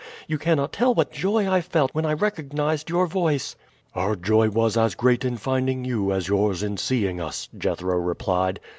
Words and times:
You 0.27 0.39
cannot 0.39 0.73
tell 0.73 0.95
what 0.95 1.11
joy 1.11 1.47
I 1.47 1.61
felt 1.61 1.91
when 1.93 2.07
I 2.07 2.13
recognized 2.13 2.89
your 2.89 3.05
voice." 3.05 3.55
"Our 3.93 4.15
joy 4.15 4.49
was 4.49 4.75
as 4.75 4.95
great 4.95 5.23
in 5.23 5.37
finding 5.37 5.85
you 5.85 6.11
as 6.11 6.27
yours 6.27 6.63
in 6.63 6.77
seeing 6.77 7.21
us," 7.21 7.49
Jethro 7.55 7.97
replied. 7.99 8.59